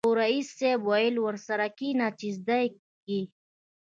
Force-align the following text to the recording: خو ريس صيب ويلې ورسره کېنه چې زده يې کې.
خو 0.05 0.11
ريس 0.21 0.47
صيب 0.59 0.81
ويلې 0.89 1.19
ورسره 1.23 1.65
کېنه 1.79 2.07
چې 2.19 2.27
زده 2.37 2.57
يې 2.63 2.67
کې. 3.05 3.19